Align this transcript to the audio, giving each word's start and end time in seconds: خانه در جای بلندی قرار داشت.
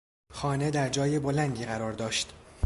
خانه 0.31 0.71
در 0.71 0.89
جای 0.89 1.19
بلندی 1.19 1.65
قرار 1.65 1.93
داشت. 1.93 2.33